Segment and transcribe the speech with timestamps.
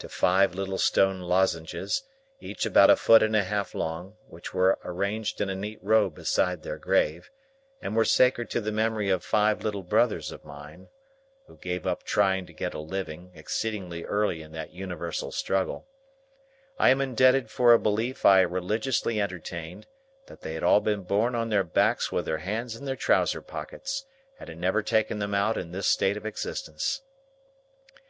[0.00, 2.02] To five little stone lozenges,
[2.42, 6.10] each about a foot and a half long, which were arranged in a neat row
[6.10, 7.30] beside their grave,
[7.80, 12.44] and were sacred to the memory of five little brothers of mine,—who gave up trying
[12.44, 18.26] to get a living, exceedingly early in that universal struggle,—I am indebted for a belief
[18.26, 19.86] I religiously entertained
[20.26, 23.44] that they had all been born on their backs with their hands in their trousers
[23.46, 24.04] pockets,
[24.38, 27.00] and had never taken them out in this state of existence.